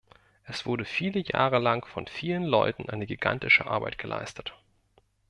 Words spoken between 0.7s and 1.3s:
viele